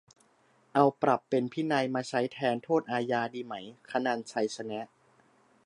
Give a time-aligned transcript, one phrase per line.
[0.73, 3.53] เอา "ปรับเป็นพินัย" มาใช้แทน "โทษอาญา" ดีไหม-
[3.89, 4.79] คนันท์ ชัยชนะ